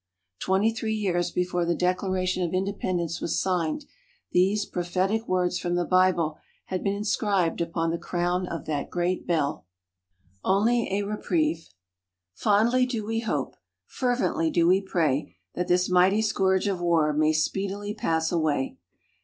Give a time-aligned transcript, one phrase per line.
[0.39, 3.85] _Twenty three years before the Declaration of Independence was signed,
[4.31, 9.27] these prophetic words from the Bible had been inscribed upon the crown of that great
[9.27, 9.67] Bell.
[10.43, 11.69] ONLY A REPRIEVE
[12.35, 17.31] _Fondly do we hope, fervently do we pray, that this mighty scourge of War may
[17.31, 18.77] speedily pass away.